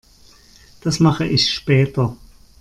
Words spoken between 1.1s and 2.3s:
ich später.